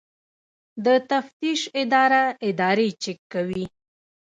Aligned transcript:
د 0.85 0.87
تفتیش 1.11 1.61
اداره 1.81 2.23
ادارې 2.47 2.89
چک 3.01 3.19
کوي 3.33 3.65